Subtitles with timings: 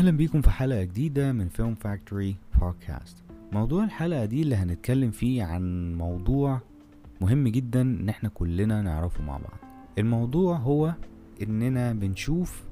[0.00, 3.16] أهلا بيكم في حلقة جديدة من فيلم فاكتوري بودكاست
[3.52, 6.60] موضوع الحلقة دي اللي هنتكلم فيه عن موضوع
[7.20, 9.58] مهم جدا إن إحنا كلنا نعرفه مع بعض.
[9.98, 10.94] الموضوع هو
[11.42, 12.62] إننا بنشوف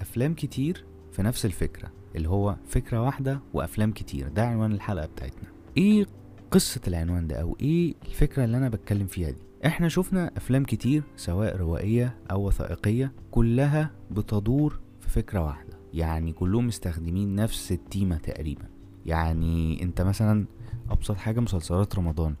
[0.00, 4.28] أفلام كتير في نفس الفكرة اللي هو فكرة واحدة وأفلام كتير.
[4.28, 5.48] ده عنوان الحلقة بتاعتنا.
[5.76, 6.06] إيه
[6.50, 11.02] قصة العنوان ده؟ أو إيه الفكرة اللي أنا بتكلم فيها دي؟ إحنا شفنا أفلام كتير
[11.16, 15.67] سواء روائية أو وثائقية كلها بتدور في فكرة واحدة.
[15.94, 18.64] يعني كلهم مستخدمين نفس التيمة تقريبا.
[19.06, 20.46] يعني أنت مثلا
[20.90, 22.34] أبسط حاجة مسلسلات رمضان.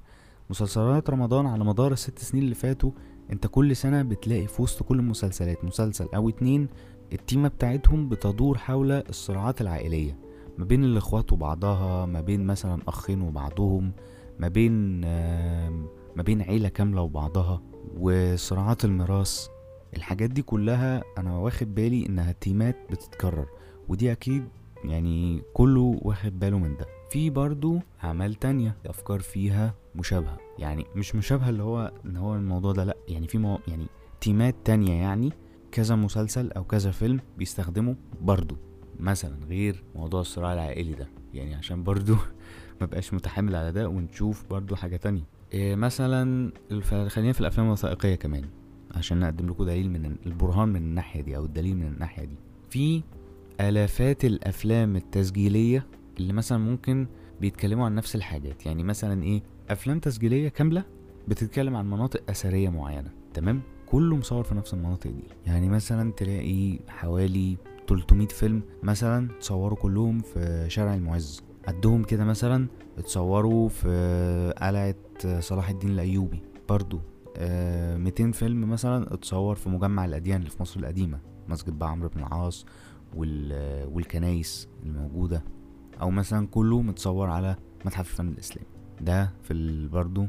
[0.50, 2.90] مسلسلات رمضان على مدار الست سنين اللي فاتوا
[3.32, 6.68] أنت كل سنة بتلاقي في وسط كل المسلسلات مسلسل أو اتنين
[7.12, 10.18] التيمة بتاعتهم بتدور حول الصراعات العائلية.
[10.58, 13.92] ما بين الإخوات وبعضها ما بين مثلا أخين وبعضهم
[14.38, 15.00] ما بين
[16.16, 17.62] ما بين عيلة كاملة وبعضها
[17.98, 19.46] وصراعات الميراث.
[19.96, 23.46] الحاجات دي كلها أنا واخد بالي إنها تيمات بتتكرر
[23.88, 24.48] ودي أكيد
[24.84, 26.86] يعني كله واخد باله من ده.
[27.10, 32.72] في برضو أعمال تانية أفكار فيها مشابهة يعني مش مشابهة اللي هو إن هو الموضوع
[32.72, 33.86] ده لأ يعني في مو يعني
[34.20, 35.32] تيمات تانية يعني
[35.72, 38.56] كذا مسلسل أو كذا فيلم بيستخدموا برضو
[39.00, 42.14] مثلا غير موضوع الصراع العائلي ده يعني عشان برضو
[42.80, 45.22] ما بقاش متحامل على ده ونشوف برضو حاجة تانية.
[45.52, 46.52] إيه مثلا
[47.08, 48.44] خلينا في الأفلام الوثائقية كمان.
[48.94, 52.36] عشان نقدم لكم دليل من البرهان من الناحية دي أو الدليل من الناحية دي.
[52.70, 53.02] في
[53.60, 55.86] آلافات الأفلام التسجيلية
[56.18, 57.06] اللي مثلا ممكن
[57.40, 58.66] بيتكلموا عن نفس الحاجات.
[58.66, 60.84] يعني مثلا إيه؟ أفلام تسجيلية كاملة
[61.28, 63.10] بتتكلم عن مناطق أثرية معينة.
[63.34, 65.24] تمام؟ كله مصور في نفس المناطق دي.
[65.46, 67.56] يعني مثلا تلاقي حوالي
[67.88, 71.42] 300 فيلم مثلا اتصوروا كلهم في شارع المعز.
[71.68, 72.66] قدهم كده مثلا
[72.98, 74.94] اتصوروا في قلعة
[75.40, 76.42] صلاح الدين الأيوبي.
[76.68, 77.00] برضو
[77.38, 82.20] 200 فيلم مثلا اتصور في مجمع الأديان اللي في مصر القديمة مسجد بقى عمرو بن
[82.20, 82.66] العاص
[83.16, 85.42] والكنايس الموجودة.
[86.00, 88.68] أو مثلا كله متصور على متحف الفن الإسلامي.
[89.00, 90.26] ده في برضو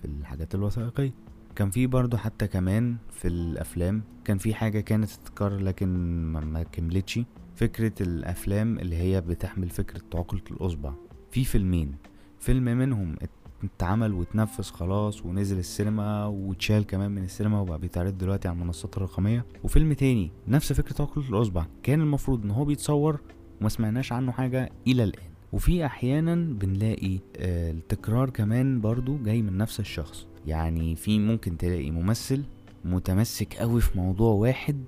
[0.00, 1.14] في الحاجات الوثائقية.
[1.56, 5.88] كان في برضو حتى كمان في الأفلام كان في حاجة كانت تتكرر لكن
[6.32, 7.20] ما كملتش.
[7.54, 10.92] فكرة الأفلام اللي هي بتحمل فكرة عقلة الأصبع
[11.30, 11.94] في فيلمين.
[12.38, 13.16] فيلم منهم
[13.64, 19.44] اتعمل واتنفذ خلاص ونزل السينما واتشال كمان من السينما وبقى بيتعرض دلوقتي على المنصات الرقمية.
[19.64, 21.66] وفيلم تاني نفس فكرة عقلة الأصبع.
[21.82, 23.20] كان المفروض إن هو بيتصور
[23.60, 25.28] وما سمعناش عنه حاجة إلى الآن.
[25.52, 30.26] وفي أحيانا بنلاقي آه التكرار كمان برضو جاي من نفس الشخص.
[30.46, 32.44] يعني في ممكن تلاقي ممثل
[32.84, 34.84] متمسك قوي في موضوع واحد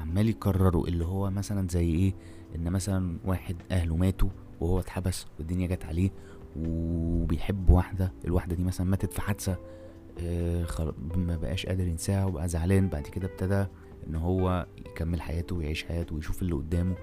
[0.00, 2.14] عمال يكرره اللي هو مثلا زي إيه؟
[2.56, 4.28] إن مثلا واحد أهله ماتوا
[4.60, 6.10] وهو اتحبس والدنيا جت عليه
[6.56, 9.56] وبيحب واحدة الواحدة دي مثلا ماتت في حادثة
[10.20, 10.66] آه
[11.16, 13.66] ما بقاش قادر ينساها وبقى زعلان بعد كده ابتدى
[14.06, 16.94] إن هو يكمل حياته ويعيش حياته ويشوف اللي قدامه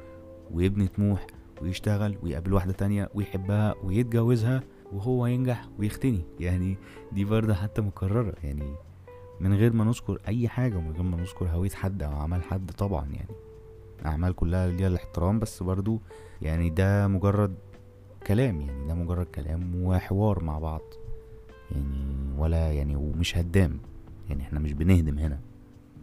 [0.52, 1.28] ويبني طموح
[1.62, 6.22] ويشتغل ويقابل واحدة تانية ويحبها ويتجوزها وهو ينجح ويختني.
[6.40, 6.78] يعني
[7.12, 8.34] دي برضه حتى مكررة.
[8.44, 8.74] يعني
[9.40, 12.72] من غير ما نذكر أي حاجة ومن غير ما نذكر هوية حد أو أعمال حد
[12.72, 13.36] طبعا يعني.
[14.06, 16.02] أعمال كلها ليها الاحترام بس برضو
[16.42, 17.56] يعني ده مجرد
[18.30, 20.82] كلام يعني ده مجرد كلام وحوار مع بعض.
[21.72, 23.80] يعني ولا يعني ومش هدام
[24.30, 25.40] يعني إحنا مش بنهدم هنا.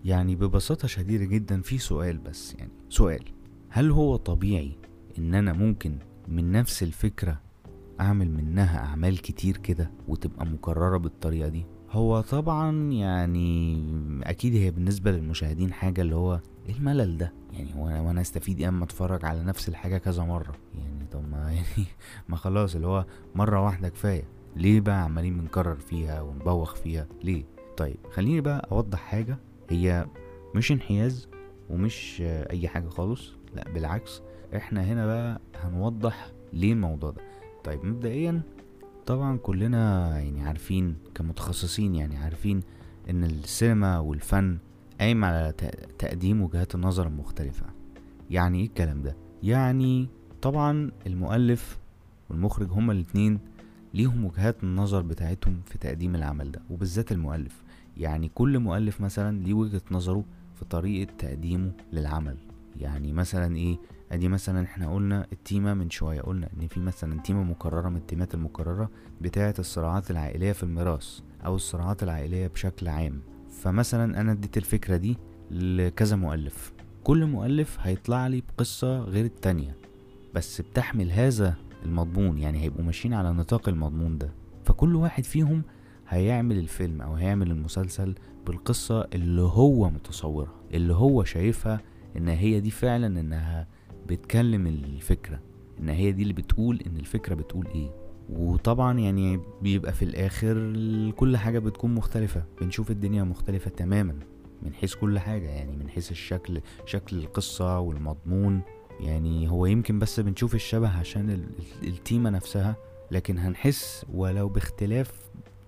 [0.05, 3.25] يعني ببساطة شديدة جدا في سؤال بس يعني سؤال
[3.69, 4.73] هل هو طبيعي
[5.19, 5.99] إن أنا ممكن
[6.29, 7.41] من نفس الفكرة
[8.01, 13.81] أعمل منها أعمال كتير كده وتبقى مكررة بالطريقة دي؟ هو طبعا يعني
[14.23, 18.69] أكيد هي بالنسبة للمشاهدين حاجة اللي هو إيه الملل ده؟ يعني هو وأنا أستفيد إيه
[18.69, 21.87] أما أتفرج على نفس الحاجة كذا مرة؟ يعني طب ما يعني
[22.29, 24.25] ما خلاص اللي هو مرة واحدة كفاية.
[24.57, 27.45] ليه بقى عمالين بنكرر فيها ونبوخ فيها؟ ليه؟
[27.77, 29.39] طيب خليني بقى أوضح حاجة.
[29.71, 30.07] هي
[30.55, 31.29] مش انحياز
[31.71, 34.23] ومش أي حاجة خالص لا بالعكس.
[34.57, 37.23] إحنا هنا بقى هنوضح ليه الموضوع ده.
[37.65, 38.43] طيب مبدئيا
[39.07, 42.61] طبعا كلنا يعني عارفين كمتخصصين يعني عارفين
[43.11, 44.59] إن السينما والفن
[45.01, 45.53] قايم على
[45.99, 47.67] تقديم وجهات النظر المختلفة.
[48.31, 50.09] يعني إيه الكلام ده؟ يعني
[50.43, 51.79] طبعا المؤلف
[52.31, 53.39] والمخرج هما الاتنين
[53.95, 57.63] ليهم وجهات النظر بتاعتهم في تقديم العمل ده وبالذات المؤلف.
[57.97, 62.37] يعني كل مؤلف مثلا ليه وجهة نظره في طريقة تقديمه للعمل.
[62.81, 63.79] يعني مثلا إيه؟
[64.13, 68.35] أدي مثلا إحنا قلنا التيمة من شوية قلنا إن في مثلا تيمة مكررة من التيمات
[68.35, 68.91] المكررة
[69.21, 73.21] بتاعة الصراعات العائلية في الميراث أو الصراعات العائلية بشكل عام.
[73.63, 75.17] فمثلا أنا اديت الفكرة دي
[75.51, 76.73] لكذا مؤلف.
[77.05, 79.77] كل مؤلف هيطلع لي بقصة غير التانية
[80.35, 81.55] بس بتحمل هذا
[81.85, 84.33] المضمون يعني هيبقوا ماشيين على نطاق المضمون ده.
[84.65, 85.63] فكل واحد فيهم
[86.09, 88.15] هيعمل الفيلم أو هيعمل المسلسل
[88.47, 91.81] بالقصة اللي هو متصورها اللي هو شايفها
[92.17, 93.69] إن هي دي فعلا إنها
[94.09, 95.41] بتكلم الفكرة
[95.81, 97.91] إن هي دي اللي بتقول إن الفكرة بتقول إيه.
[98.31, 100.73] وطبعا يعني بيبقى في الآخر
[101.17, 104.19] كل حاجة بتكون مختلفة بنشوف الدنيا مختلفة تماما
[104.63, 108.61] من حيث كل حاجة يعني من حيث الشكل شكل القصة والمضمون
[109.01, 111.49] يعني هو يمكن بس بنشوف الشبه عشان ال-
[111.83, 112.77] ال- التيمة نفسها
[113.11, 115.13] لكن هنحس ولو باختلاف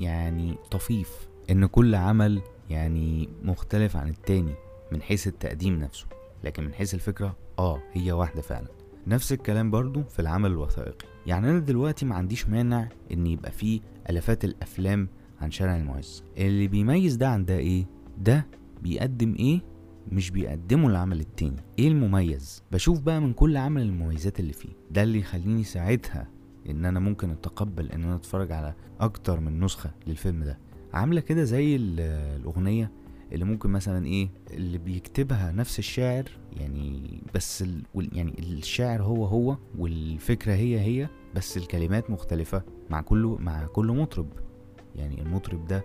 [0.01, 4.55] يعني طفيف إن كل عمل يعني مختلف عن التاني
[4.93, 6.07] من حيث التقديم نفسه
[6.45, 8.69] لكن من حيث الفكرة آه هي واحدة فعلا.
[9.07, 11.07] نفس الكلام برضو في العمل الوثائقي.
[11.29, 13.81] يعني أنا دلوقتي ما عنديش مانع إن يبقى فيه
[14.11, 15.09] ألافات الأفلام
[15.41, 16.25] عن شارع المعز.
[16.39, 17.85] اللي بيميز ده عن ده إيه؟
[18.19, 18.47] ده
[18.83, 19.61] بيقدم إيه؟
[20.13, 21.57] مش بيقدمه العمل التاني.
[21.79, 24.69] إيه المميز؟ بشوف بقى من كل عمل المميزات اللي فيه.
[24.91, 26.29] ده اللي يخليني ساعتها
[26.71, 30.59] إن أنا ممكن أتقبل إن أنا أتفرج على أكتر من نسخة للفيلم ده.
[30.93, 32.01] عاملة كده زي ال-
[32.41, 32.91] الأغنية
[33.33, 37.83] اللي ممكن مثلا إيه اللي بيكتبها نفس الشاعر يعني بس ال...
[38.13, 44.29] يعني الشاعر هو هو والفكرة هي هي بس الكلمات مختلفة مع كل مع كل مطرب.
[44.97, 45.85] يعني المطرب ده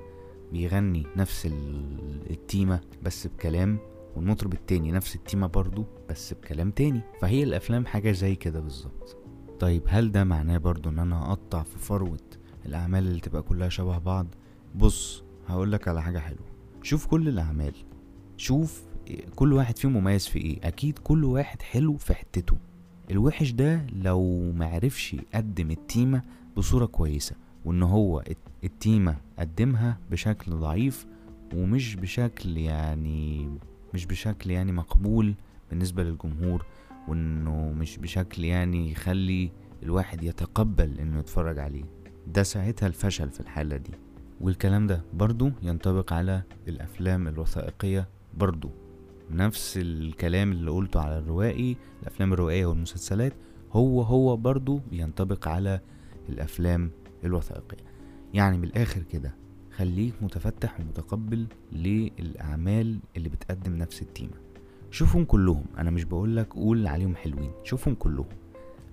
[0.52, 3.78] بيغني نفس ال- التيمة بس بكلام
[4.16, 7.02] والمطرب التاني نفس التيمة برضو بس بكلام تاني.
[7.22, 9.18] فهي الأفلام حاجة زي كده بالظبط.
[9.60, 12.18] طيب هل ده معناه برضو إن أنا أقطع في فروة
[12.66, 14.28] الأعمال اللي تبقى كلها شبه بعض؟
[14.76, 16.53] بص هقولك على حاجة حلوة.
[16.84, 17.74] شوف كل الأعمال.
[18.38, 18.84] شوف
[19.36, 20.60] كل واحد فيهم مميز في إيه.
[20.64, 22.58] أكيد كل واحد حلو في حتته.
[23.12, 26.22] الوحش ده لو معرفش يقدم التيمة
[26.58, 27.36] بصورة كويسة
[27.66, 31.06] وإن هو الت- التيمة قدمها بشكل ضعيف
[31.56, 33.50] ومش بشكل يعني
[33.94, 35.34] مش بشكل يعني مقبول
[35.70, 36.66] بالنسبة للجمهور
[37.08, 39.52] وإنه مش بشكل يعني يخلي
[39.84, 41.84] الواحد يتقبل إنه يتفرج عليه.
[42.28, 43.92] ده ساعتها الفشل في الحالة دي.
[44.42, 48.70] والكلام ده برضو ينطبق على الأفلام الوثائقية برضو.
[49.32, 53.34] نفس الكلام اللي قلته على الروائي الأفلام الروائية والمسلسلات
[53.72, 55.80] هو هو برضو بينطبق على
[56.30, 56.92] الأفلام
[57.24, 57.84] الوثائقية.
[58.34, 59.36] يعني من الآخر كده
[59.76, 64.34] خليك متفتح ومتقبل للأعمال اللي بتقدم نفس التيمة.
[64.92, 68.26] شوفهم كلهم أنا مش بقولك قول عليهم حلوين شوفهم كلهم.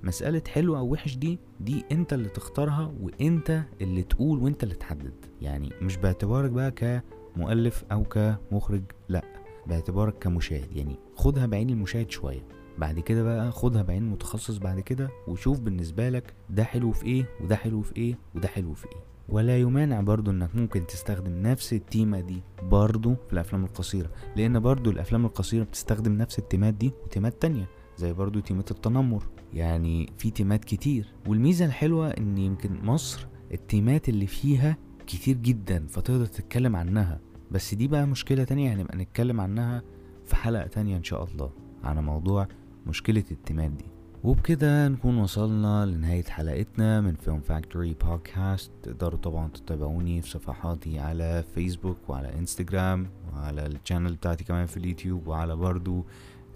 [0.02, 5.12] مسألة حلو أو وحش دي دي أنت اللي تختارها وأنت اللي تقول وأنت اللي تحدد.
[5.42, 9.24] يعني مش باعتبارك بقى كمؤلف أو كمخرج لأ
[9.66, 10.76] باعتبارك كمشاهد.
[10.76, 12.42] يعني خدها بعين المشاهد شوية.
[12.78, 17.24] بعد كده بقى خدها بعين متخصص بعد كده وشوف بالنسبة لك ده حلو في إيه
[17.40, 19.00] وده حلو في إيه وده حلو في إيه.
[19.28, 24.10] ولا يمانع برضو إنك ممكن تستخدم نفس التيمة دي برضو في الأفلام القصيرة.
[24.36, 27.68] لأن برضو الأفلام القصيرة بتستخدم نفس التيمات دي وتيمات تانية.
[28.00, 29.24] زي برضو تيمة التنمر.
[29.52, 31.12] يعني في تيمات كتير.
[31.28, 34.76] والميزة الحلوة إن يمكن مصر التيمات اللي فيها
[35.06, 37.20] كتير جدا فتقدر تتكلم عنها.
[37.50, 39.82] بس دي بقى مشكلة تانية هنبقى نتكلم عنها
[40.26, 41.50] في حلقة تانية إن شاء الله
[41.84, 42.48] على موضوع
[42.86, 43.84] مشكلة التيمات دي.
[44.24, 51.44] وبكده نكون وصلنا لنهاية حلقتنا من Film Factory Podcast تقدروا طبعا تتابعوني في صفحاتي على
[51.54, 56.04] فيسبوك وعلى انستجرام وعلى ال channel بتاعتي كمان في اليوتيوب وعلى برضو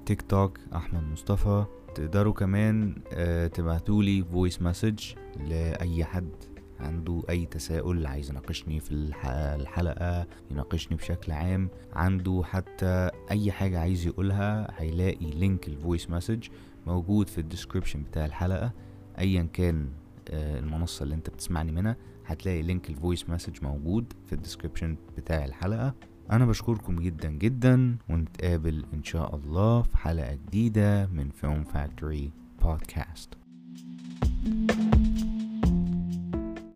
[0.06, 1.64] تيك توك أحمد مصطفى.
[1.94, 5.00] تقدروا كمان آه، تبعتولي voice message
[5.48, 6.30] لأي حد
[6.80, 13.80] عنده أي تساؤل عايز يناقشني في الح- الحلقة يناقشني بشكل عام عنده حتى أي حاجة
[13.80, 16.46] عايز يقولها هيلاقي link ال voice message
[16.86, 18.72] موجود في ال description بتاع الحلقة.
[19.18, 19.88] أيا كان
[20.30, 21.96] آه، المنصة اللي أنت بتسمعني منها
[22.26, 25.94] هتلاقي link ال voice message موجود في ال description بتاع الحلقة.
[26.32, 32.30] أنا بشكركم جدا جدا ونتقابل إن شاء الله في حلقة جديدة من Film Factory
[32.62, 33.28] Podcast